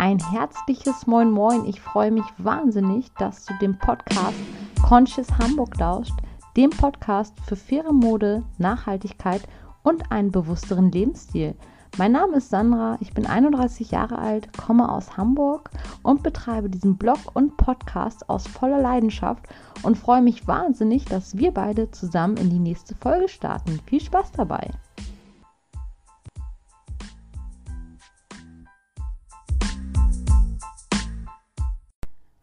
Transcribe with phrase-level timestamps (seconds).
[0.00, 1.66] ein herzliches Moin Moin.
[1.66, 4.38] Ich freue mich wahnsinnig, dass du dem Podcast
[4.82, 6.14] Conscious Hamburg lauscht,
[6.56, 9.42] dem Podcast für faire Mode, Nachhaltigkeit
[9.82, 11.54] und einen bewussteren Lebensstil.
[11.98, 15.68] Mein Name ist Sandra, ich bin 31 Jahre alt, komme aus Hamburg
[16.02, 19.48] und betreibe diesen Blog und Podcast aus voller Leidenschaft
[19.82, 23.78] und freue mich wahnsinnig, dass wir beide zusammen in die nächste Folge starten.
[23.84, 24.70] Viel Spaß dabei!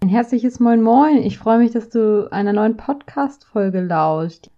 [0.07, 1.17] Ein herzliches Moin Moin.
[1.17, 4.49] Ich freue mich, dass du einer neuen Podcast-Folge lauscht.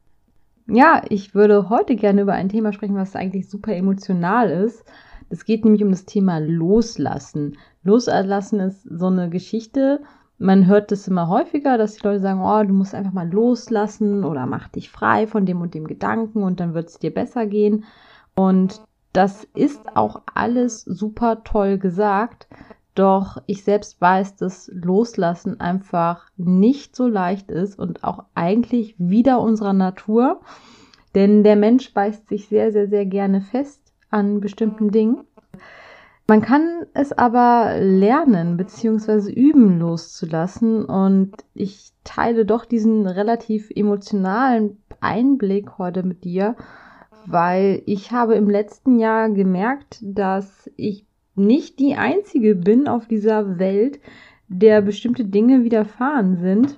[0.67, 4.85] Ja, ich würde heute gerne über ein Thema sprechen, was eigentlich super emotional ist.
[5.30, 7.58] Es geht nämlich um das Thema Loslassen.
[7.81, 10.02] Loslassen ist so eine Geschichte.
[10.38, 14.23] Man hört das immer häufiger, dass die Leute sagen, oh, du musst einfach mal loslassen
[14.23, 17.47] oder mach dich frei von dem und dem Gedanken und dann wird es dir besser
[17.47, 17.86] gehen.
[18.36, 22.47] Und das ist auch alles super toll gesagt.
[22.95, 29.41] Doch ich selbst weiß, dass Loslassen einfach nicht so leicht ist und auch eigentlich wieder
[29.41, 30.41] unserer Natur.
[31.16, 35.25] Denn der Mensch beißt sich sehr, sehr, sehr gerne fest an bestimmten Dingen.
[36.30, 39.31] Man kann es aber lernen bzw.
[39.31, 46.56] üben loszulassen und ich teile doch diesen relativ emotionalen Einblick heute mit dir,
[47.25, 51.08] weil ich habe im letzten Jahr gemerkt, dass ich
[51.39, 53.99] nicht die Einzige bin auf dieser Welt,
[54.47, 56.77] der bestimmte Dinge widerfahren sind.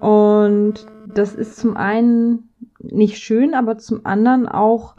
[0.00, 4.96] Und das ist zum einen nicht schön, aber zum anderen auch,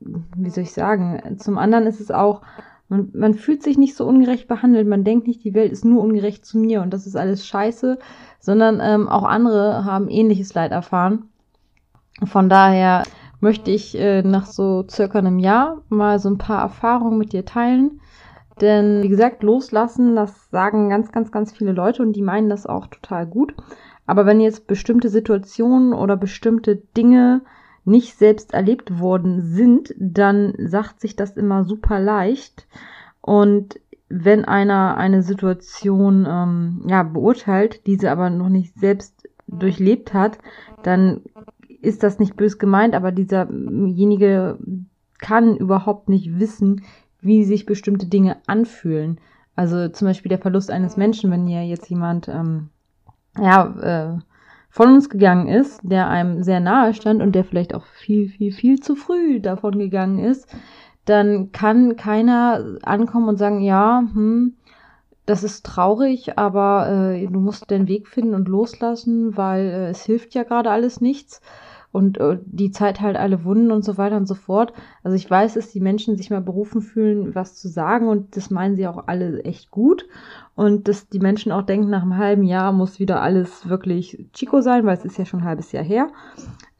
[0.00, 2.42] wie soll ich sagen, zum anderen ist es auch,
[2.88, 4.86] man, man fühlt sich nicht so ungerecht behandelt.
[4.86, 7.98] Man denkt nicht, die Welt ist nur ungerecht zu mir und das ist alles scheiße,
[8.40, 11.28] sondern ähm, auch andere haben ähnliches Leid erfahren.
[12.24, 13.04] Von daher
[13.40, 17.44] möchte ich äh, nach so circa einem Jahr mal so ein paar Erfahrungen mit dir
[17.44, 18.00] teilen.
[18.60, 22.66] Denn wie gesagt, loslassen, das sagen ganz, ganz, ganz viele Leute und die meinen das
[22.66, 23.54] auch total gut.
[24.06, 27.42] Aber wenn jetzt bestimmte Situationen oder bestimmte Dinge
[27.84, 32.66] nicht selbst erlebt worden sind, dann sagt sich das immer super leicht.
[33.22, 40.38] Und wenn einer eine Situation ähm, ja, beurteilt, diese aber noch nicht selbst durchlebt hat,
[40.82, 41.22] dann
[41.80, 44.58] ist das nicht bös gemeint, aber dieserjenige
[45.18, 46.82] kann überhaupt nicht wissen,
[47.20, 49.20] wie sich bestimmte Dinge anfühlen.
[49.56, 52.70] Also zum Beispiel der Verlust eines Menschen, wenn hier jetzt jemand ähm,
[53.38, 54.18] ja, äh,
[54.70, 58.52] von uns gegangen ist, der einem sehr nahe stand und der vielleicht auch viel, viel,
[58.52, 60.48] viel zu früh davon gegangen ist,
[61.04, 64.54] dann kann keiner ankommen und sagen, ja, hm,
[65.26, 70.04] das ist traurig, aber äh, du musst den Weg finden und loslassen, weil äh, es
[70.04, 71.40] hilft ja gerade alles nichts
[71.92, 74.72] und äh, die Zeit halt alle Wunden und so weiter und so fort.
[75.02, 78.50] Also ich weiß, dass die Menschen sich mal berufen fühlen, was zu sagen und das
[78.50, 80.06] meinen sie auch alle echt gut
[80.54, 84.60] und dass die Menschen auch denken, nach einem halben Jahr muss wieder alles wirklich Chico
[84.60, 86.08] sein, weil es ist ja schon ein halbes Jahr her.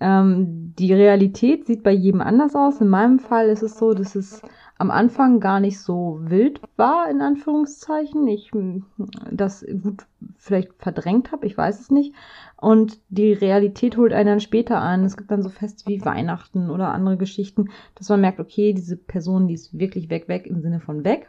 [0.00, 2.80] Ähm, die Realität sieht bei jedem anders aus.
[2.80, 4.42] In meinem Fall ist es so, dass es
[4.80, 8.26] am Anfang gar nicht so wild war, in Anführungszeichen.
[8.26, 8.84] Ich hm,
[9.30, 10.06] das gut
[10.38, 12.14] vielleicht verdrängt habe, ich weiß es nicht.
[12.56, 15.04] Und die Realität holt einen dann später an.
[15.04, 18.96] Es gibt dann so Feste wie Weihnachten oder andere Geschichten, dass man merkt, okay, diese
[18.96, 21.28] Person, die ist wirklich weg, weg im Sinne von weg.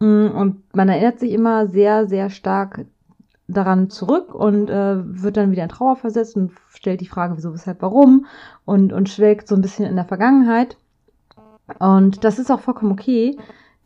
[0.00, 2.86] Hm, und man erinnert sich immer sehr, sehr stark
[3.46, 7.52] daran zurück und äh, wird dann wieder in Trauer versetzt und stellt die Frage, wieso,
[7.52, 8.24] weshalb, warum
[8.64, 10.78] und, und schwelgt so ein bisschen in der Vergangenheit.
[11.78, 13.36] Und das ist auch vollkommen okay,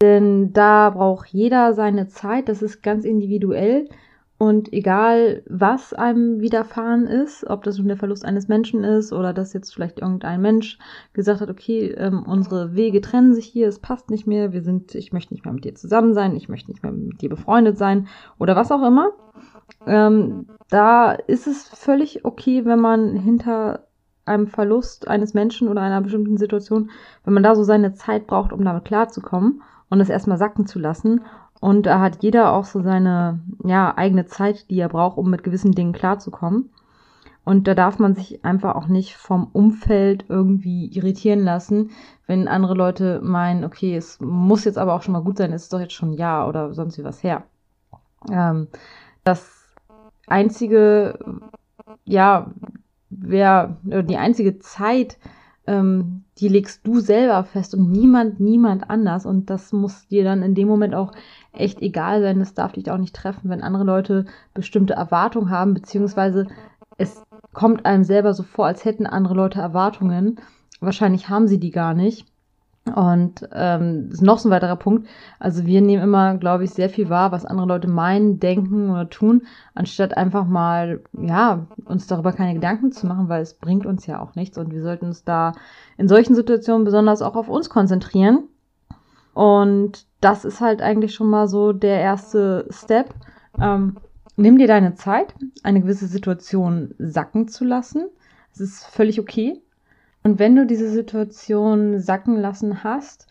[0.03, 3.89] denn da braucht jeder seine Zeit, das ist ganz individuell.
[4.39, 9.35] Und egal, was einem widerfahren ist, ob das nun der Verlust eines Menschen ist oder
[9.35, 10.79] dass jetzt vielleicht irgendein Mensch
[11.13, 14.95] gesagt hat, okay, ähm, unsere Wege trennen sich hier, es passt nicht mehr, wir sind,
[14.95, 17.77] ich möchte nicht mehr mit dir zusammen sein, ich möchte nicht mehr mit dir befreundet
[17.77, 18.09] sein
[18.39, 19.11] oder was auch immer.
[19.87, 23.89] Ähm, da ist es völlig okay, wenn man hinter
[24.25, 26.91] einem Verlust eines Menschen oder einer bestimmten Situation,
[27.25, 30.79] wenn man da so seine Zeit braucht, um damit klarzukommen und das erstmal sacken zu
[30.79, 31.23] lassen.
[31.61, 35.43] Und da hat jeder auch so seine ja, eigene Zeit, die er braucht, um mit
[35.43, 36.71] gewissen Dingen klarzukommen.
[37.45, 41.91] Und da darf man sich einfach auch nicht vom Umfeld irgendwie irritieren lassen,
[42.27, 45.65] wenn andere Leute meinen, okay, es muss jetzt aber auch schon mal gut sein, es
[45.65, 47.45] ist doch jetzt schon ein Jahr oder sonst wie was her.
[48.31, 48.69] Ähm,
[49.25, 49.51] das
[50.27, 51.19] einzige,
[52.05, 52.53] ja,
[53.11, 55.19] wer äh, die einzige Zeit,
[55.67, 59.27] ähm, die legst du selber fest und niemand, niemand anders.
[59.27, 61.13] Und das muss dir dann in dem Moment auch
[61.53, 62.39] echt egal sein.
[62.39, 64.25] Das darf dich auch nicht treffen, wenn andere Leute
[64.55, 66.47] bestimmte Erwartungen haben, beziehungsweise
[66.97, 67.23] es
[67.53, 70.41] kommt einem selber so vor, als hätten andere Leute Erwartungen.
[70.81, 72.27] Wahrscheinlich haben sie die gar nicht.
[72.93, 75.09] Und ähm, ist noch so ein weiterer Punkt.
[75.39, 79.09] Also wir nehmen immer, glaube ich, sehr viel wahr, was andere Leute meinen, denken oder
[79.09, 79.43] tun,
[79.75, 84.21] anstatt einfach mal, ja, uns darüber keine Gedanken zu machen, weil es bringt uns ja
[84.21, 84.59] auch nichts.
[84.59, 85.53] Und wir sollten uns da
[85.97, 88.45] in solchen Situationen besonders auch auf uns konzentrieren.
[89.35, 93.15] Und das ist halt eigentlich schon mal so der erste Step.
[93.61, 93.97] Ähm,
[94.37, 98.07] nimm dir deine Zeit, eine gewisse Situation sacken zu lassen.
[98.53, 99.63] Es ist völlig okay.
[100.23, 103.27] Und wenn du diese Situation sacken lassen hast,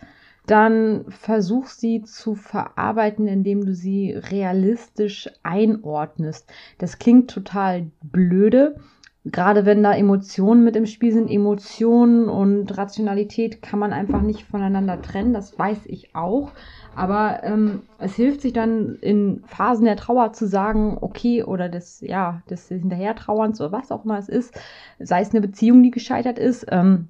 [0.47, 6.51] dann versuch sie zu verarbeiten, indem du sie realistisch einordnest.
[6.79, 8.77] Das klingt total blöde,
[9.25, 11.29] gerade wenn da Emotionen mit im Spiel sind.
[11.29, 16.51] Emotionen und Rationalität kann man einfach nicht voneinander trennen, das weiß ich auch.
[16.95, 22.01] Aber ähm, es hilft sich dann in Phasen der Trauer zu sagen, okay, oder des,
[22.01, 24.53] ja, des Hinterhertrauerns oder was auch immer es ist,
[24.99, 27.07] sei es eine Beziehung, die gescheitert ist, ähm,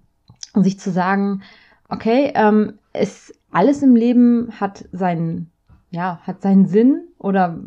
[0.55, 1.41] sich zu sagen,
[1.89, 5.49] okay, ähm, es, alles im Leben hat seinen,
[5.89, 7.59] ja, hat seinen Sinn oder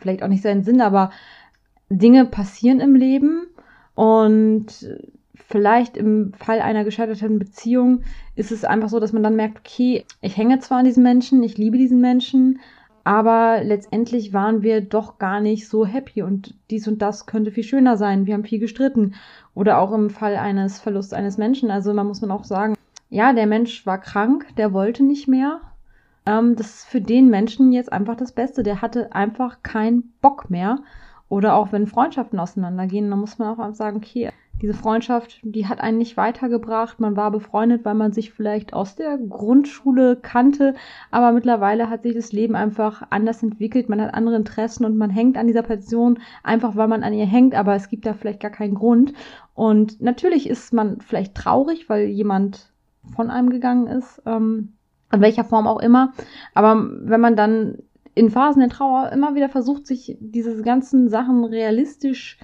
[0.00, 1.10] vielleicht auch nicht seinen Sinn, aber
[1.90, 3.46] Dinge passieren im Leben
[3.94, 4.86] und
[5.48, 8.02] vielleicht im Fall einer gescheiterten Beziehung
[8.36, 11.42] ist es einfach so, dass man dann merkt, okay, ich hänge zwar an diesen Menschen,
[11.42, 12.60] ich liebe diesen Menschen,
[13.02, 17.64] aber letztendlich waren wir doch gar nicht so happy und dies und das könnte viel
[17.64, 18.26] schöner sein.
[18.26, 19.14] Wir haben viel gestritten.
[19.54, 21.70] Oder auch im Fall eines Verlusts eines Menschen.
[21.70, 22.74] Also man muss man auch sagen,
[23.08, 25.62] ja, der Mensch war krank, der wollte nicht mehr.
[26.26, 28.62] Ähm, das ist für den Menschen jetzt einfach das Beste.
[28.62, 30.80] Der hatte einfach keinen Bock mehr.
[31.30, 34.30] Oder auch wenn Freundschaften auseinandergehen, dann muss man auch sagen, okay,
[34.60, 36.98] diese Freundschaft, die hat einen nicht weitergebracht.
[36.98, 40.74] Man war befreundet, weil man sich vielleicht aus der Grundschule kannte,
[41.10, 43.88] aber mittlerweile hat sich das Leben einfach anders entwickelt.
[43.88, 47.26] Man hat andere Interessen und man hängt an dieser Person einfach, weil man an ihr
[47.26, 49.12] hängt, aber es gibt da vielleicht gar keinen Grund.
[49.54, 52.72] Und natürlich ist man vielleicht traurig, weil jemand
[53.14, 54.74] von einem gegangen ist, ähm,
[55.12, 56.12] in welcher Form auch immer.
[56.54, 57.78] Aber wenn man dann
[58.14, 62.38] in Phasen der Trauer immer wieder versucht, sich diese ganzen Sachen realistisch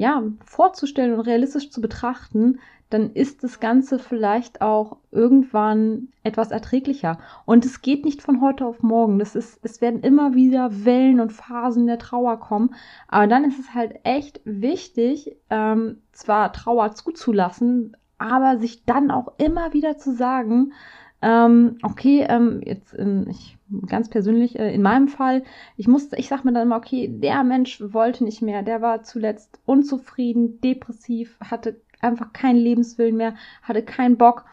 [0.00, 2.58] ja, vorzustellen und realistisch zu betrachten,
[2.88, 7.18] dann ist das Ganze vielleicht auch irgendwann etwas erträglicher.
[7.44, 9.18] Und es geht nicht von heute auf morgen.
[9.18, 12.74] Das ist, es werden immer wieder Wellen und Phasen der Trauer kommen.
[13.08, 19.34] Aber dann ist es halt echt wichtig, ähm, zwar Trauer zuzulassen, aber sich dann auch
[19.36, 20.72] immer wieder zu sagen,
[21.22, 25.42] ähm, okay, ähm, jetzt in, ich ganz persönlich äh, in meinem Fall,
[25.76, 29.02] ich musste, ich sag mir dann immer, okay, der Mensch wollte nicht mehr, der war
[29.02, 34.44] zuletzt unzufrieden, depressiv, hatte einfach keinen Lebenswillen mehr, hatte keinen Bock.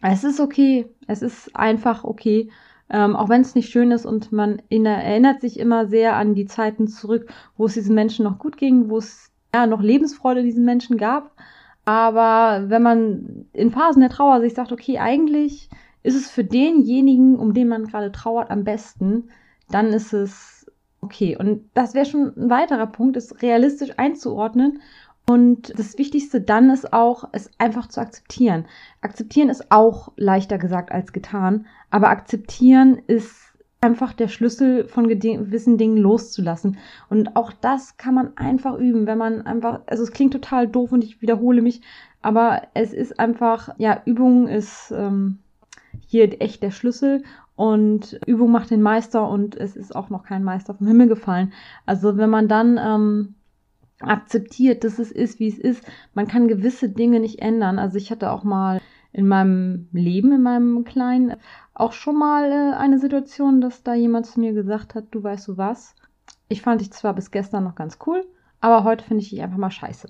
[0.00, 2.50] Es ist okay, es ist einfach okay.
[2.88, 6.34] Ähm, auch wenn es nicht schön ist und man in, erinnert sich immer sehr an
[6.34, 10.42] die Zeiten zurück, wo es diesen Menschen noch gut ging, wo es ja noch Lebensfreude
[10.42, 11.32] diesen Menschen gab.
[11.84, 15.68] Aber wenn man in Phasen der Trauer sich sagt, okay, eigentlich
[16.02, 19.30] ist es für denjenigen, um den man gerade trauert, am besten,
[19.70, 20.66] dann ist es
[21.00, 21.36] okay.
[21.36, 24.80] Und das wäre schon ein weiterer Punkt, es realistisch einzuordnen.
[25.28, 28.66] Und das Wichtigste dann ist auch, es einfach zu akzeptieren.
[29.00, 33.51] Akzeptieren ist auch leichter gesagt als getan, aber akzeptieren ist
[33.82, 36.78] einfach der Schlüssel von gewissen Dingen loszulassen.
[37.10, 40.92] Und auch das kann man einfach üben, wenn man einfach, also es klingt total doof
[40.92, 41.82] und ich wiederhole mich,
[42.22, 45.38] aber es ist einfach, ja, Übung ist ähm,
[46.06, 47.24] hier echt der Schlüssel
[47.56, 51.52] und Übung macht den Meister und es ist auch noch kein Meister vom Himmel gefallen.
[51.84, 53.34] Also wenn man dann ähm,
[54.00, 57.80] akzeptiert, dass es ist, wie es ist, man kann gewisse Dinge nicht ändern.
[57.80, 58.80] Also ich hatte auch mal
[59.12, 61.36] in meinem Leben, in meinem Kleinen,
[61.74, 65.48] auch schon mal äh, eine Situation, dass da jemand zu mir gesagt hat, du weißt
[65.48, 65.94] du was,
[66.48, 68.24] ich fand dich zwar bis gestern noch ganz cool,
[68.60, 70.08] aber heute finde ich dich einfach mal scheiße.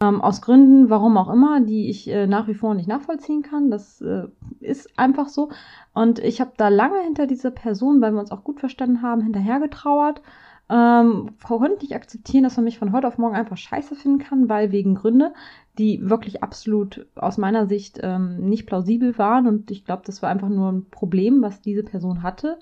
[0.00, 3.70] Ähm, aus Gründen, warum auch immer, die ich äh, nach wie vor nicht nachvollziehen kann.
[3.70, 4.28] Das äh,
[4.60, 5.50] ist einfach so.
[5.92, 9.22] Und ich habe da lange hinter dieser Person, weil wir uns auch gut verstanden haben,
[9.22, 10.22] hinterhergetrauert.
[10.70, 14.48] Ähm, konnte nicht akzeptieren, dass man mich von heute auf morgen einfach scheiße finden kann,
[14.48, 15.32] weil wegen Gründe,
[15.78, 19.46] die wirklich absolut aus meiner Sicht ähm, nicht plausibel waren.
[19.46, 22.58] Und ich glaube, das war einfach nur ein Problem, was diese Person hatte,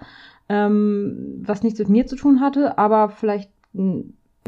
[0.48, 3.50] ähm, was nichts mit mir zu tun hatte, aber vielleicht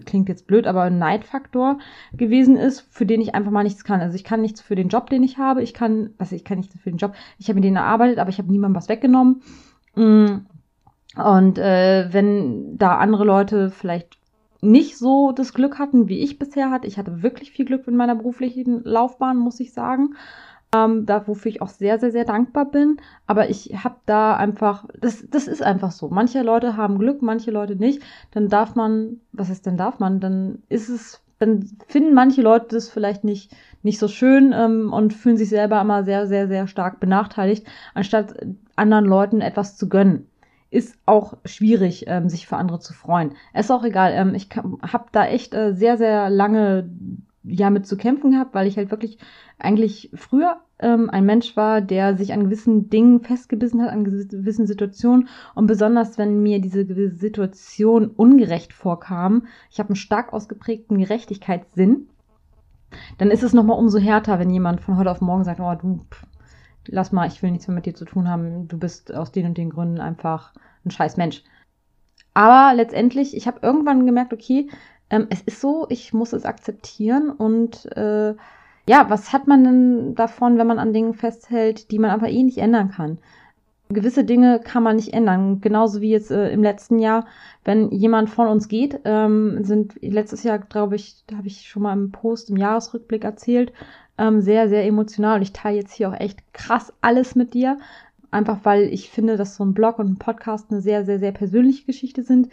[0.04, 1.78] klingt jetzt blöd, aber ein Neidfaktor
[2.12, 4.00] gewesen ist, für den ich einfach mal nichts kann.
[4.00, 5.62] Also ich kann nichts für den Job, den ich habe.
[5.62, 7.14] Ich kann, also ich kann nichts für den Job.
[7.38, 9.42] Ich habe mir den erarbeitet, aber ich habe niemandem was weggenommen.
[9.96, 10.46] Mm.
[11.16, 14.18] Und äh, wenn da andere Leute vielleicht
[14.60, 17.96] nicht so das Glück hatten, wie ich bisher hatte, ich hatte wirklich viel Glück in
[17.96, 20.14] meiner beruflichen Laufbahn, muss ich sagen
[20.74, 22.98] ähm, da wofür ich auch sehr, sehr, sehr dankbar bin.
[23.26, 26.08] Aber ich habe da einfach, das, das ist einfach so.
[26.08, 28.02] Manche Leute haben Glück, manche Leute nicht.
[28.32, 30.20] Dann darf man, was ist denn darf man?
[30.20, 33.52] Dann ist es dann finden manche Leute das vielleicht nicht,
[33.84, 38.34] nicht so schön ähm, und fühlen sich selber immer sehr, sehr, sehr stark benachteiligt, anstatt
[38.74, 40.26] anderen Leuten etwas zu gönnen.
[40.70, 43.32] Ist auch schwierig, ähm, sich für andere zu freuen.
[43.54, 44.12] Ist auch egal.
[44.14, 46.90] Ähm, ich habe da echt äh, sehr, sehr lange
[47.44, 49.18] ja mit zu kämpfen gehabt, weil ich halt wirklich
[49.58, 54.66] eigentlich früher ähm, ein Mensch war, der sich an gewissen Dingen festgebissen hat, an gewissen
[54.66, 56.84] Situationen und besonders wenn mir diese
[57.16, 62.08] Situation ungerecht vorkam, ich habe einen stark ausgeprägten Gerechtigkeitssinn,
[63.18, 66.00] dann ist es nochmal umso härter, wenn jemand von heute auf morgen sagt, oh du,
[66.10, 66.26] pff,
[66.88, 69.46] lass mal, ich will nichts mehr mit dir zu tun haben, du bist aus den
[69.46, 70.52] und den Gründen einfach
[70.84, 71.42] ein scheiß Mensch.
[72.34, 74.68] Aber letztendlich, ich habe irgendwann gemerkt, okay,
[75.10, 78.34] ähm, es ist so, ich muss es akzeptieren und äh,
[78.88, 82.42] ja, was hat man denn davon, wenn man an Dingen festhält, die man aber eh
[82.42, 83.18] nicht ändern kann?
[83.90, 85.60] Gewisse Dinge kann man nicht ändern.
[85.60, 87.26] Genauso wie jetzt äh, im letzten Jahr,
[87.64, 91.82] wenn jemand von uns geht, ähm, sind letztes Jahr, glaube ich, da habe ich schon
[91.82, 93.72] mal im Post im Jahresrückblick erzählt,
[94.18, 95.36] ähm, sehr, sehr emotional.
[95.36, 97.78] Und ich teile jetzt hier auch echt krass alles mit dir.
[98.30, 101.32] Einfach weil ich finde, dass so ein Blog und ein Podcast eine sehr, sehr, sehr
[101.32, 102.50] persönliche Geschichte sind.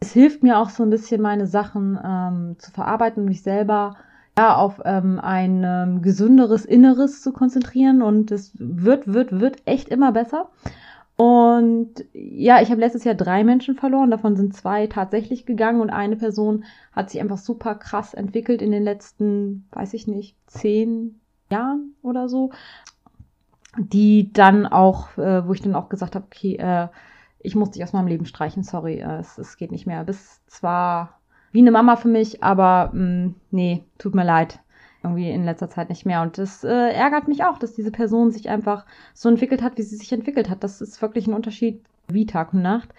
[0.00, 3.96] Es hilft mir auch so ein bisschen, meine Sachen ähm, zu verarbeiten und mich selber
[4.36, 9.88] ja, auf ähm, ein ähm, gesünderes Inneres zu konzentrieren und es wird, wird, wird echt
[9.88, 10.48] immer besser.
[11.16, 15.90] Und ja, ich habe letztes Jahr drei Menschen verloren, davon sind zwei tatsächlich gegangen und
[15.90, 21.20] eine Person hat sich einfach super krass entwickelt in den letzten, weiß ich nicht, zehn
[21.50, 22.50] Jahren oder so.
[23.78, 26.88] Die dann auch, äh, wo ich dann auch gesagt habe, okay, äh,
[27.38, 30.04] ich muss dich aus meinem Leben streichen, sorry, äh, es, es geht nicht mehr.
[30.04, 31.20] Bis zwar
[31.52, 34.58] wie eine Mama für mich, aber mh, mm, nee, tut mir leid.
[35.04, 36.22] Irgendwie in letzter Zeit nicht mehr.
[36.22, 39.82] Und das äh, ärgert mich auch, dass diese Person sich einfach so entwickelt hat, wie
[39.82, 40.62] sie sich entwickelt hat.
[40.62, 42.90] Das ist wirklich ein Unterschied wie Tag und Nacht.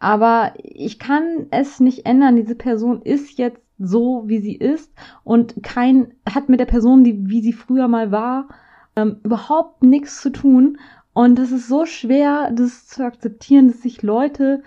[0.00, 2.34] Aber ich kann es nicht ändern.
[2.34, 4.92] Diese Person ist jetzt so, wie sie ist
[5.24, 8.48] und kein hat mit der Person, die wie sie früher mal war,
[8.96, 10.78] ähm, überhaupt nichts zu tun.
[11.12, 14.62] Und das ist so schwer, das zu akzeptieren, dass sich Leute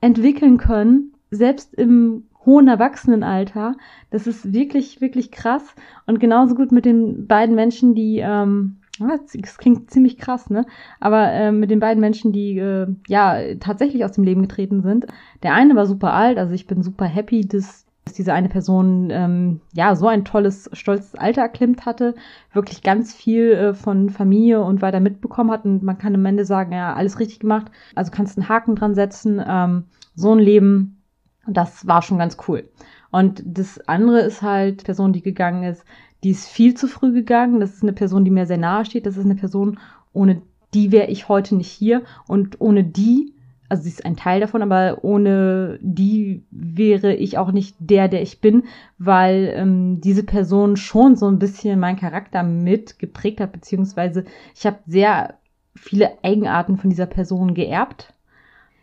[0.00, 3.76] entwickeln können, selbst im hohen Erwachsenenalter.
[4.10, 5.74] Das ist wirklich, wirklich krass.
[6.06, 10.66] Und genauso gut mit den beiden Menschen, die, ähm, das klingt ziemlich krass, ne?
[11.00, 15.06] Aber äh, mit den beiden Menschen, die äh, ja tatsächlich aus dem Leben getreten sind.
[15.42, 19.08] Der eine war super alt, also ich bin super happy, dass, dass diese eine Person
[19.10, 22.14] ähm, ja so ein tolles, stolzes Alter erklimmt hatte,
[22.52, 25.64] wirklich ganz viel äh, von Familie und weiter mitbekommen hat.
[25.64, 27.70] Und man kann am Ende sagen, ja, alles richtig gemacht.
[27.94, 29.42] Also kannst einen Haken dran setzen.
[29.44, 29.84] Ähm,
[30.14, 31.01] so ein Leben
[31.46, 32.68] das war schon ganz cool.
[33.10, 35.84] Und das andere ist halt Person, die gegangen ist,
[36.24, 37.60] die ist viel zu früh gegangen.
[37.60, 39.06] Das ist eine Person, die mir sehr nahe steht.
[39.06, 39.78] Das ist eine Person,
[40.12, 42.02] ohne die wäre ich heute nicht hier.
[42.28, 43.34] Und ohne die,
[43.68, 48.22] also sie ist ein Teil davon, aber ohne die wäre ich auch nicht der, der
[48.22, 48.64] ich bin,
[48.98, 54.64] weil ähm, diese Person schon so ein bisschen meinen Charakter mit geprägt hat, beziehungsweise ich
[54.64, 55.34] habe sehr
[55.74, 58.14] viele Eigenarten von dieser Person geerbt.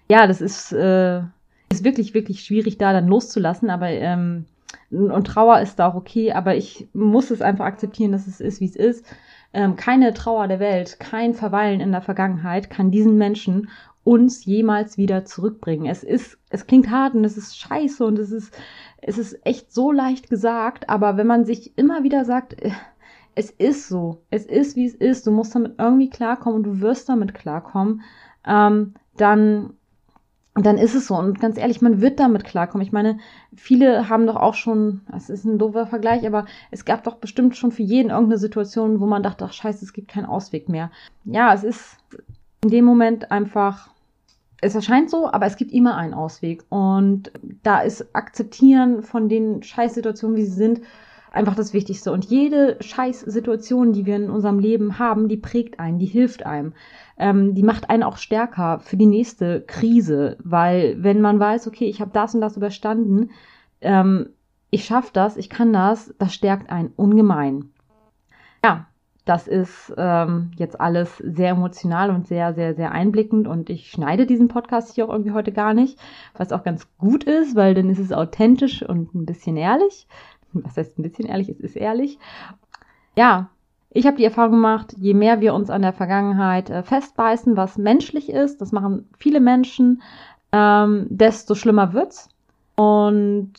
[0.09, 1.21] Ja, das ist äh,
[1.71, 4.45] ist wirklich, wirklich schwierig, da dann loszulassen, aber ähm,
[4.91, 8.59] und Trauer ist da auch okay, aber ich muss es einfach akzeptieren, dass es ist,
[8.59, 9.05] wie es ist.
[9.53, 13.69] Ähm, keine Trauer der Welt, kein Verweilen in der Vergangenheit kann diesen Menschen
[14.03, 15.85] uns jemals wieder zurückbringen.
[15.85, 18.55] Es ist, es klingt hart und es ist scheiße und es ist,
[19.01, 22.71] es ist echt so leicht gesagt, aber wenn man sich immer wieder sagt, äh,
[23.35, 26.81] es ist so, es ist wie es ist, du musst damit irgendwie klarkommen und du
[26.81, 28.01] wirst damit klarkommen,
[28.45, 29.73] ähm, dann
[30.55, 31.15] dann ist es so.
[31.15, 32.85] Und ganz ehrlich, man wird damit klarkommen.
[32.85, 33.19] Ich meine,
[33.55, 37.55] viele haben doch auch schon, das ist ein doofer Vergleich, aber es gab doch bestimmt
[37.55, 40.91] schon für jeden irgendeine Situation, wo man dachte, ach scheiße, es gibt keinen Ausweg mehr.
[41.25, 41.97] Ja, es ist
[42.61, 43.89] in dem Moment einfach,
[44.61, 46.63] es erscheint so, aber es gibt immer einen Ausweg.
[46.69, 47.31] Und
[47.63, 50.81] da ist Akzeptieren von den Scheißsituationen, wie sie sind,
[51.31, 52.11] einfach das Wichtigste.
[52.11, 56.73] Und jede Scheißsituation, die wir in unserem Leben haben, die prägt einen, die hilft einem
[57.19, 61.85] ähm, die macht einen auch stärker für die nächste Krise, weil wenn man weiß, okay,
[61.85, 63.31] ich habe das und das überstanden,
[63.81, 64.29] ähm,
[64.71, 67.71] ich schaffe das, ich kann das, das stärkt einen ungemein.
[68.63, 68.87] Ja,
[69.25, 74.25] das ist ähm, jetzt alles sehr emotional und sehr, sehr, sehr einblickend und ich schneide
[74.25, 75.99] diesen Podcast hier auch irgendwie heute gar nicht,
[76.35, 80.07] was auch ganz gut ist, weil dann ist es authentisch und ein bisschen ehrlich.
[80.53, 81.49] Was heißt ein bisschen ehrlich?
[81.49, 82.19] Es ist ehrlich.
[83.15, 83.49] Ja,
[83.91, 87.77] ich habe die Erfahrung gemacht, je mehr wir uns an der Vergangenheit äh, festbeißen, was
[87.77, 90.03] menschlich ist, das machen viele Menschen,
[90.51, 92.29] ähm, desto schlimmer wird's.
[92.75, 93.53] Und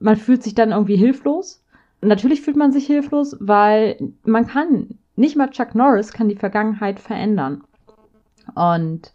[0.00, 1.62] man fühlt sich dann irgendwie hilflos.
[2.00, 6.98] natürlich fühlt man sich hilflos, weil man kann, nicht mal Chuck Norris kann die Vergangenheit
[6.98, 7.62] verändern.
[8.54, 9.12] Und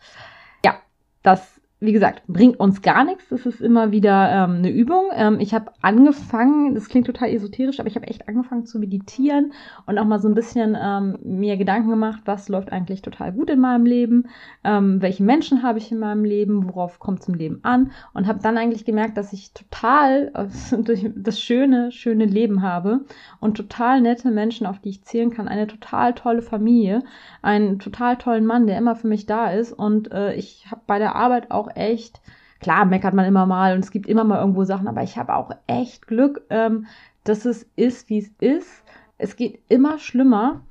[0.63, 0.75] ja,
[1.23, 3.29] das wie gesagt, bringt uns gar nichts.
[3.29, 5.05] Das ist immer wieder ähm, eine Übung.
[5.13, 9.53] Ähm, ich habe angefangen, das klingt total esoterisch, aber ich habe echt angefangen zu meditieren
[9.85, 13.49] und auch mal so ein bisschen ähm, mir Gedanken gemacht, was läuft eigentlich total gut
[13.49, 14.27] in meinem Leben,
[14.65, 18.27] ähm, welche Menschen habe ich in meinem Leben, worauf kommt es im Leben an und
[18.27, 23.05] habe dann eigentlich gemerkt, dass ich total äh, das schöne, schöne Leben habe
[23.39, 27.03] und total nette Menschen, auf die ich zählen kann, eine total tolle Familie,
[27.41, 30.99] einen total tollen Mann, der immer für mich da ist und äh, ich habe bei
[30.99, 32.21] der Arbeit auch echt,
[32.59, 35.35] klar meckert man immer mal und es gibt immer mal irgendwo Sachen, aber ich habe
[35.35, 36.85] auch echt Glück, ähm,
[37.23, 38.83] dass es ist, wie es ist.
[39.17, 40.61] Es geht immer schlimmer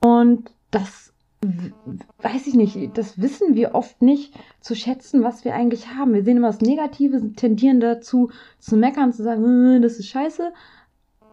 [0.00, 1.12] und das
[2.20, 6.14] weiß ich nicht, das wissen wir oft nicht zu schätzen, was wir eigentlich haben.
[6.14, 8.30] Wir sehen immer das Negative, tendieren dazu
[8.60, 10.52] zu meckern, zu sagen, äh, das ist scheiße.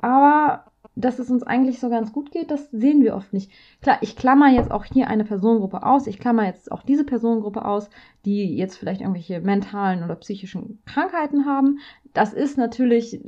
[0.02, 0.66] Aber
[1.00, 3.52] dass es uns eigentlich so ganz gut geht, das sehen wir oft nicht.
[3.82, 6.08] Klar, ich klammer jetzt auch hier eine Personengruppe aus.
[6.08, 7.90] Ich klammer jetzt auch diese Personengruppe aus,
[8.26, 11.80] die jetzt vielleicht irgendwelche mentalen oder psychischen Krankheiten haben.
[12.14, 13.22] Das ist natürlich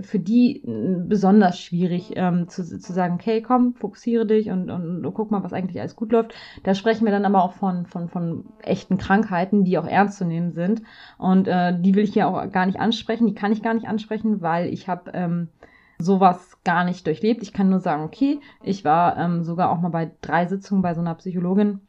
[0.00, 0.62] für die
[1.06, 5.42] besonders schwierig ähm, zu, zu sagen, okay, komm, fokussiere dich und, und, und, guck mal,
[5.42, 6.34] was eigentlich alles gut läuft.
[6.62, 10.24] Da sprechen wir dann aber auch von, von, von echten Krankheiten, die auch ernst zu
[10.24, 10.82] nehmen sind.
[11.18, 13.88] Und äh, die will ich hier auch gar nicht ansprechen, die kann ich gar nicht
[13.88, 15.48] ansprechen, weil ich habe ähm,
[15.98, 17.42] sowas gar nicht durchlebt.
[17.42, 20.94] Ich kann nur sagen, okay, ich war ähm, sogar auch mal bei drei Sitzungen bei
[20.94, 21.80] so einer Psychologin.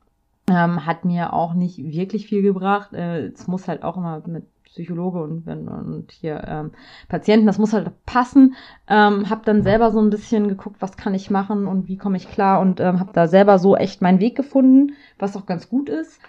[0.50, 2.94] Ähm, hat mir auch nicht wirklich viel gebracht.
[2.94, 6.72] Äh, es muss halt auch immer mit Psychologe und, und hier ähm,
[7.08, 8.56] Patienten, das muss halt passen.
[8.88, 12.18] Ähm, habe dann selber so ein bisschen geguckt, was kann ich machen und wie komme
[12.18, 15.70] ich klar und ähm, habe da selber so echt meinen Weg gefunden, was auch ganz
[15.70, 16.20] gut ist.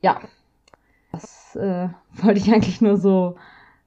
[0.00, 0.20] Ja,
[1.12, 1.88] das äh,
[2.22, 3.36] wollte ich eigentlich nur so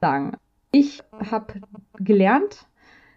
[0.02, 0.38] sagen.
[0.72, 1.54] Ich habe
[1.98, 2.66] gelernt,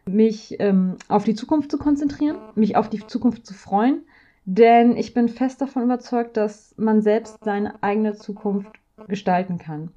[0.08, 4.02] mich ähm, auf die Zukunft zu konzentrieren, mich auf die Zukunft zu freuen,
[4.44, 8.70] denn ich bin fest davon überzeugt, dass man selbst seine eigene Zukunft
[9.08, 9.90] gestalten kann.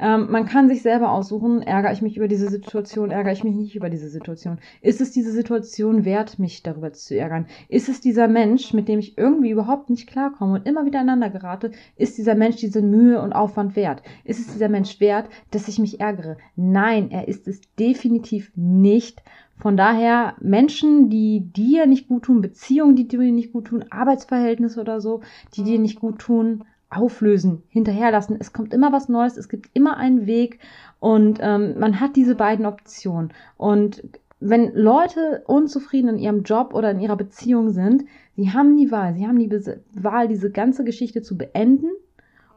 [0.00, 3.54] Ähm, man kann sich selber aussuchen, ärgere ich mich über diese Situation, ärgere ich mich
[3.54, 4.58] nicht über diese Situation.
[4.80, 7.46] Ist es diese Situation wert, mich darüber zu ärgern?
[7.68, 11.28] Ist es dieser Mensch, mit dem ich irgendwie überhaupt nicht klarkomme und immer wieder aneinander
[11.28, 11.72] gerate?
[11.96, 14.02] Ist dieser Mensch diese Mühe und Aufwand wert?
[14.24, 16.38] Ist es dieser Mensch wert, dass ich mich ärgere?
[16.56, 19.22] Nein, er ist es definitiv nicht.
[19.58, 24.80] Von daher Menschen, die dir nicht gut tun, Beziehungen, die dir nicht gut tun, Arbeitsverhältnisse
[24.80, 25.20] oder so,
[25.54, 28.36] die dir nicht gut tun, auflösen, hinterherlassen.
[28.38, 30.58] Es kommt immer was Neues, es gibt immer einen Weg
[30.98, 33.32] und ähm, man hat diese beiden Optionen.
[33.56, 34.02] Und
[34.40, 38.04] wenn Leute unzufrieden in ihrem Job oder in ihrer Beziehung sind,
[38.36, 39.50] sie haben die Wahl, sie haben die
[39.92, 41.90] Wahl, diese ganze Geschichte zu beenden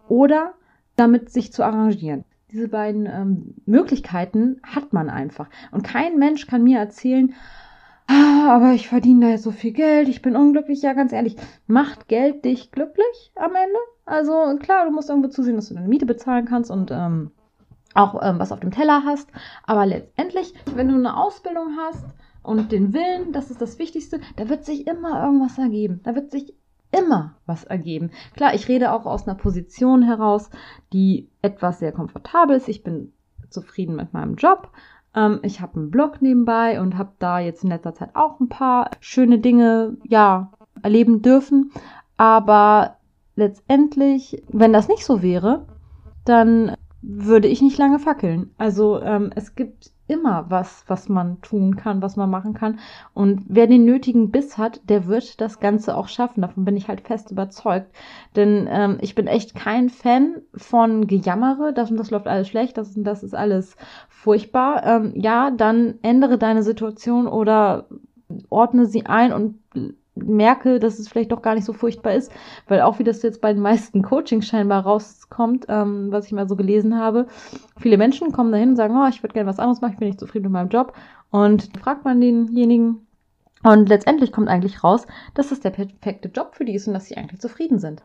[0.08, 0.54] oder
[0.96, 2.24] damit sich zu arrangieren.
[2.52, 5.50] Diese beiden ähm, Möglichkeiten hat man einfach.
[5.72, 7.34] Und kein Mensch kann mir erzählen,
[8.07, 10.81] aber ich verdiene da so viel Geld, ich bin unglücklich.
[10.81, 11.35] Ja, ganz ehrlich,
[11.67, 13.79] macht Geld dich glücklich am Ende?
[14.05, 17.31] Also klar, du musst irgendwo zusehen, dass du deine Miete bezahlen kannst und ähm,
[17.93, 19.29] auch ähm, was auf dem Teller hast.
[19.63, 22.05] Aber letztendlich, wenn du eine Ausbildung hast
[22.41, 26.01] und den Willen, das ist das Wichtigste, da wird sich immer irgendwas ergeben.
[26.03, 26.55] Da wird sich
[26.91, 28.11] immer was ergeben.
[28.35, 30.49] Klar, ich rede auch aus einer Position heraus,
[30.91, 32.67] die etwas sehr komfortabel ist.
[32.67, 33.13] Ich bin
[33.49, 34.71] zufrieden mit meinem Job.
[35.15, 38.49] Ähm, ich habe einen Blog nebenbei und habe da jetzt in letzter Zeit auch ein
[38.49, 41.71] paar schöne Dinge, ja, erleben dürfen.
[42.17, 42.97] Aber
[43.36, 45.65] letztendlich, wenn das nicht so wäre,
[46.26, 48.52] dann würde ich nicht lange fackeln.
[48.58, 52.80] Also ähm, es gibt immer was, was man tun kann, was man machen kann.
[53.13, 56.41] Und wer den nötigen Biss hat, der wird das Ganze auch schaffen.
[56.41, 57.93] Davon bin ich halt fest überzeugt.
[58.36, 62.78] Denn ähm, ich bin echt kein Fan von Gejammere, das und das läuft alles schlecht,
[62.78, 63.76] das und das ist alles
[64.08, 64.86] furchtbar.
[64.86, 67.88] Ähm, ja, dann ändere deine Situation oder
[68.49, 69.60] ordne sie ein und
[70.15, 72.32] merke, dass es vielleicht doch gar nicht so furchtbar ist,
[72.67, 76.47] weil auch wie das jetzt bei den meisten Coachings scheinbar rauskommt, ähm, was ich mal
[76.47, 77.28] so gelesen habe,
[77.78, 80.08] viele Menschen kommen dahin und sagen, oh, ich würde gerne was anderes machen, ich bin
[80.10, 80.93] nicht zufrieden mit meinem Job.
[81.32, 83.08] Und fragt man denjenigen
[83.63, 87.06] und letztendlich kommt eigentlich raus, dass das der perfekte Job für die ist und dass
[87.06, 88.04] sie eigentlich zufrieden sind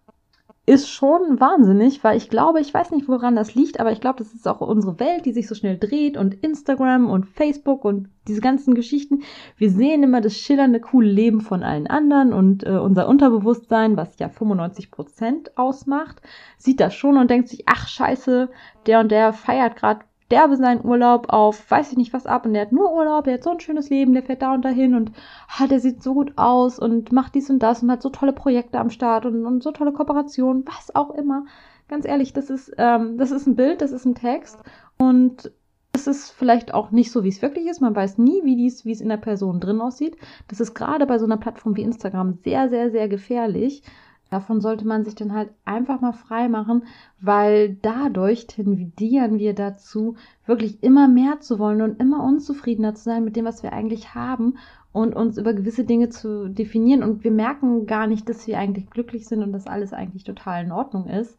[0.68, 4.18] ist schon wahnsinnig, weil ich glaube, ich weiß nicht, woran das liegt, aber ich glaube,
[4.18, 8.10] das ist auch unsere Welt, die sich so schnell dreht und Instagram und Facebook und
[8.26, 9.22] diese ganzen Geschichten.
[9.56, 14.18] Wir sehen immer das schillernde, coole Leben von allen anderen und äh, unser Unterbewusstsein, was
[14.18, 16.20] ja 95 Prozent ausmacht,
[16.58, 18.50] sieht das schon und denkt sich, ach scheiße,
[18.86, 22.52] der und der feiert gerade derbe seinen Urlaub auf, weiß ich nicht was ab und
[22.52, 24.94] der hat nur Urlaub, der hat so ein schönes Leben, der fährt da und dahin
[24.94, 25.12] und
[25.58, 28.32] ah, der sieht so gut aus und macht dies und das und hat so tolle
[28.32, 31.46] Projekte am Start und, und so tolle Kooperationen, was auch immer.
[31.88, 34.58] Ganz ehrlich, das ist, ähm, das ist ein Bild, das ist ein Text
[34.98, 35.50] und
[35.92, 37.80] es ist vielleicht auch nicht so, wie es wirklich ist.
[37.80, 40.16] Man weiß nie, wie dies, wie es in der Person drin aussieht.
[40.46, 43.82] Das ist gerade bei so einer Plattform wie Instagram sehr, sehr, sehr gefährlich
[44.30, 46.84] Davon sollte man sich dann halt einfach mal frei machen,
[47.20, 53.24] weil dadurch tendieren wir dazu, wirklich immer mehr zu wollen und immer unzufriedener zu sein
[53.24, 54.58] mit dem, was wir eigentlich haben
[54.92, 57.02] und uns über gewisse Dinge zu definieren.
[57.02, 60.64] Und wir merken gar nicht, dass wir eigentlich glücklich sind und dass alles eigentlich total
[60.64, 61.38] in Ordnung ist.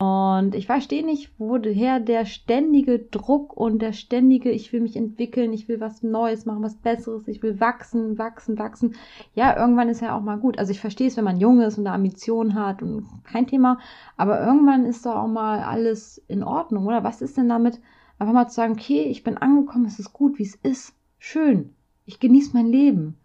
[0.00, 5.52] Und ich verstehe nicht, woher der ständige Druck und der ständige, ich will mich entwickeln,
[5.52, 8.94] ich will was Neues machen, was Besseres, ich will wachsen, wachsen, wachsen.
[9.34, 10.58] Ja, irgendwann ist ja auch mal gut.
[10.58, 13.78] Also ich verstehe es, wenn man jung ist und da Ambitionen hat und kein Thema.
[14.16, 17.04] Aber irgendwann ist doch auch mal alles in Ordnung, oder?
[17.04, 17.78] Was ist denn damit,
[18.18, 20.94] einfach mal zu sagen, okay, ich bin angekommen, es ist gut, wie es ist.
[21.18, 21.74] Schön.
[22.06, 23.18] Ich genieße mein Leben.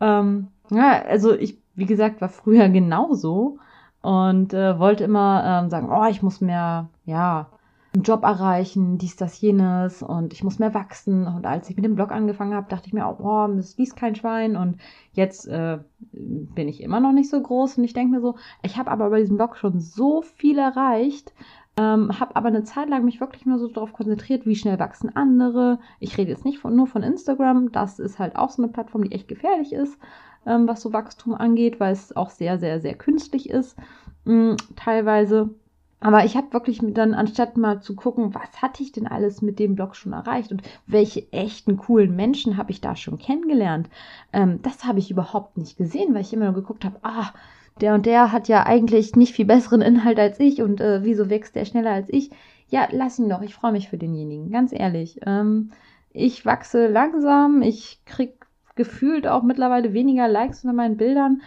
[0.00, 3.60] Ähm, ja, also ich, wie gesagt, war früher genauso
[4.06, 7.48] und äh, wollte immer ähm, sagen, oh, ich muss mehr, ja,
[7.92, 11.26] im Job erreichen, dies, das, jenes und ich muss mehr wachsen.
[11.26, 13.96] Und als ich mit dem Blog angefangen habe, dachte ich mir auch, oh, das liest
[13.96, 14.54] kein Schwein.
[14.54, 14.76] Und
[15.12, 15.78] jetzt äh,
[16.12, 19.10] bin ich immer noch nicht so groß und ich denke mir so, ich habe aber
[19.10, 21.32] bei diesem Blog schon so viel erreicht,
[21.78, 25.14] ähm, habe aber eine Zeit lang mich wirklich nur so darauf konzentriert, wie schnell wachsen
[25.14, 25.78] andere.
[26.00, 29.04] Ich rede jetzt nicht von, nur von Instagram, das ist halt auch so eine Plattform,
[29.04, 29.98] die echt gefährlich ist
[30.46, 33.76] ähm, was so Wachstum angeht, weil es auch sehr, sehr, sehr künstlich ist,
[34.24, 35.50] mh, mm, teilweise.
[35.98, 39.58] Aber ich habe wirklich dann, anstatt mal zu gucken, was hatte ich denn alles mit
[39.58, 43.88] dem Blog schon erreicht und welche echten coolen Menschen habe ich da schon kennengelernt,
[44.32, 47.32] ähm, das habe ich überhaupt nicht gesehen, weil ich immer nur geguckt habe, ah,
[47.80, 51.30] der und der hat ja eigentlich nicht viel besseren Inhalt als ich und äh, wieso
[51.30, 52.30] wächst der schneller als ich?
[52.68, 55.20] Ja, lass ihn doch, ich freue mich für denjenigen, ganz ehrlich.
[55.24, 55.70] Ähm,
[56.12, 61.42] ich wachse langsam, ich krieg gefühlt auch mittlerweile weniger Likes unter meinen Bildern.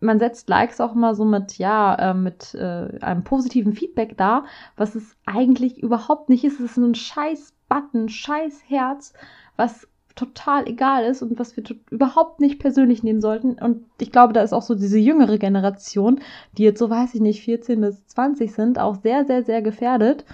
[0.00, 4.44] Man setzt Likes auch immer so mit, ja, äh, mit äh, einem positiven Feedback da,
[4.76, 6.58] was es eigentlich überhaupt nicht ist.
[6.58, 9.14] Es ist ein scheiß Button, scheiß Herz,
[9.56, 13.54] was total egal ist und was wir überhaupt nicht persönlich nehmen sollten.
[13.54, 16.20] Und ich glaube, da ist auch so diese jüngere Generation,
[16.56, 20.24] die jetzt so, weiß ich nicht, 14 bis 20 sind, auch sehr, sehr, sehr gefährdet,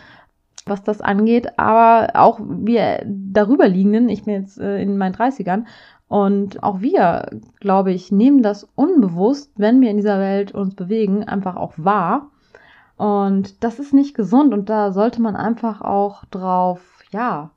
[0.67, 1.59] was das angeht.
[1.59, 5.64] Aber auch wir darüber liegenden, ich bin jetzt äh, in meinen 30ern,
[6.09, 7.29] und auch wir,
[7.61, 12.31] glaube ich, nehmen das unbewusst, wenn wir in dieser Welt uns bewegen, einfach auch wahr.
[12.97, 17.51] Und das ist nicht gesund und da sollte man einfach auch drauf, ja,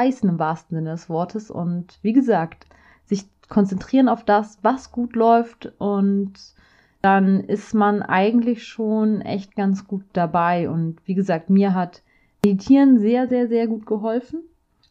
[0.00, 1.50] scheißen im wahrsten Sinne des Wortes.
[1.50, 2.66] Und wie gesagt,
[3.04, 6.32] sich konzentrieren auf das, was gut läuft und
[7.02, 10.68] dann ist man eigentlich schon echt ganz gut dabei.
[10.68, 12.02] Und wie gesagt, mir hat
[12.44, 14.42] Meditieren sehr, sehr, sehr gut geholfen.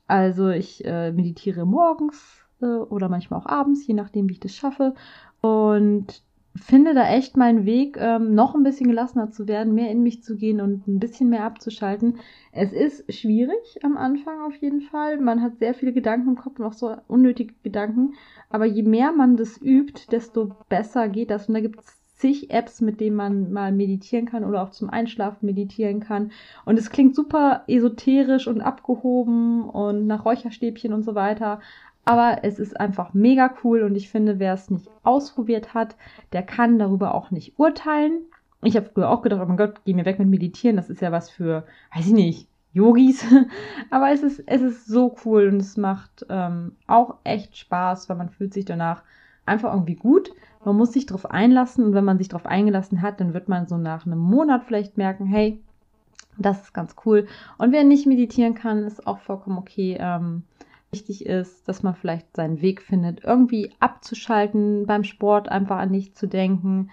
[0.08, 4.94] Also ich äh, meditiere morgens oder manchmal auch abends, je nachdem, wie ich das schaffe.
[5.40, 6.24] Und
[6.62, 10.24] finde da echt meinen Weg, ähm, noch ein bisschen gelassener zu werden, mehr in mich
[10.24, 12.18] zu gehen und ein bisschen mehr abzuschalten.
[12.52, 15.20] Es ist schwierig am Anfang auf jeden Fall.
[15.20, 18.14] Man hat sehr viele Gedanken im Kopf und auch so unnötige Gedanken.
[18.50, 21.48] Aber je mehr man das übt, desto besser geht das.
[21.48, 24.90] Und da gibt es zig Apps, mit denen man mal meditieren kann oder auch zum
[24.90, 26.32] Einschlafen meditieren kann.
[26.66, 31.62] Und es klingt super esoterisch und abgehoben und nach Räucherstäbchen und so weiter.
[32.10, 35.96] Aber es ist einfach mega cool und ich finde, wer es nicht ausprobiert hat,
[36.34, 38.24] der kann darüber auch nicht urteilen.
[38.64, 41.04] Ich habe früher auch gedacht, oh mein Gott, geh mir weg mit Meditieren, das ist
[41.04, 43.24] ja was für, weiß ich nicht, Yogis.
[43.92, 48.18] Aber es ist, es ist so cool und es macht ähm, auch echt Spaß, weil
[48.18, 49.04] man fühlt sich danach
[49.46, 50.32] einfach irgendwie gut.
[50.66, 53.68] Man muss sich darauf einlassen und wenn man sich darauf eingelassen hat, dann wird man
[53.68, 55.62] so nach einem Monat vielleicht merken, hey,
[56.40, 57.28] das ist ganz cool.
[57.60, 59.96] Und wer nicht meditieren kann, ist auch vollkommen okay.
[60.00, 60.42] Ähm,
[60.92, 66.20] wichtig ist, dass man vielleicht seinen Weg findet, irgendwie abzuschalten, beim Sport einfach an nichts
[66.20, 66.90] zu denken.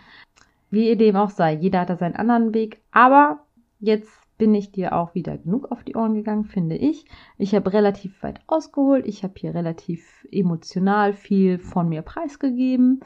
[0.71, 2.81] Wie ihr dem auch sei, jeder hat da seinen anderen Weg.
[2.91, 3.41] Aber
[3.81, 7.07] jetzt bin ich dir auch wieder genug auf die Ohren gegangen, finde ich.
[7.39, 9.07] Ich habe relativ weit ausgeholt.
[9.07, 13.01] Ich habe hier relativ emotional viel von mir preisgegeben.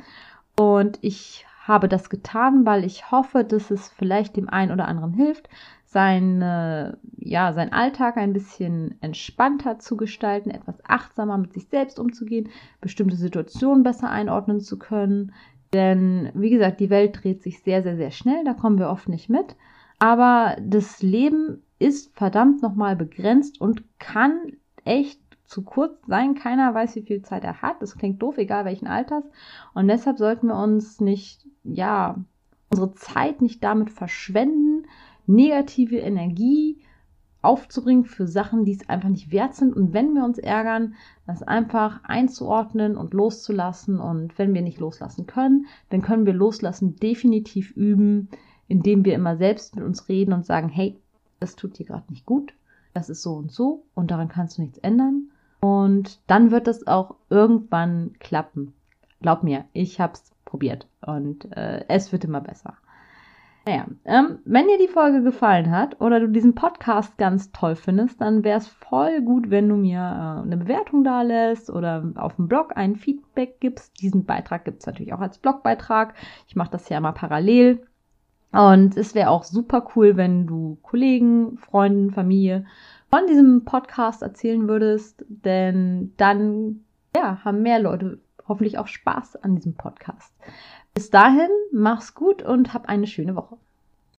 [0.58, 5.14] Und ich habe das getan, weil ich hoffe, dass es vielleicht dem einen oder anderen
[5.14, 5.48] hilft,
[5.92, 12.48] seine, ja, seinen Alltag ein bisschen entspannter zu gestalten, etwas achtsamer mit sich selbst umzugehen,
[12.80, 15.32] bestimmte Situationen besser einordnen zu können.
[15.72, 19.08] Denn, wie gesagt, die Welt dreht sich sehr, sehr, sehr schnell, da kommen wir oft
[19.08, 19.56] nicht mit.
[19.98, 24.52] Aber das Leben ist verdammt nochmal begrenzt und kann
[24.84, 26.36] echt zu kurz sein.
[26.36, 27.82] Keiner weiß, wie viel Zeit er hat.
[27.82, 29.24] Das klingt doof, egal welchen Alters.
[29.74, 32.16] Und deshalb sollten wir uns nicht, ja,
[32.70, 34.69] unsere Zeit nicht damit verschwenden,
[35.30, 36.78] negative Energie
[37.42, 39.74] aufzubringen für Sachen, die es einfach nicht wert sind.
[39.74, 40.94] Und wenn wir uns ärgern,
[41.26, 43.98] das einfach einzuordnen und loszulassen.
[43.98, 48.28] Und wenn wir nicht loslassen können, dann können wir loslassen definitiv üben,
[48.68, 50.96] indem wir immer selbst mit uns reden und sagen, hey,
[51.40, 52.52] das tut dir gerade nicht gut,
[52.92, 55.30] das ist so und so und daran kannst du nichts ändern.
[55.60, 58.72] Und dann wird das auch irgendwann klappen.
[59.20, 62.76] Glaub mir, ich habe es probiert und äh, es wird immer besser.
[63.66, 68.20] Naja, ähm, wenn dir die Folge gefallen hat oder du diesen Podcast ganz toll findest,
[68.20, 72.36] dann wäre es voll gut, wenn du mir äh, eine Bewertung da lässt oder auf
[72.36, 74.00] dem Blog ein Feedback gibst.
[74.00, 76.14] Diesen Beitrag gibt es natürlich auch als Blogbeitrag.
[76.48, 77.86] Ich mache das ja immer parallel.
[78.52, 82.64] Und es wäre auch super cool, wenn du Kollegen, Freunden, Familie
[83.10, 89.54] von diesem Podcast erzählen würdest, denn dann ja, haben mehr Leute hoffentlich auch Spaß an
[89.54, 90.34] diesem Podcast.
[90.94, 93.58] Bis dahin, mach's gut und hab eine schöne Woche.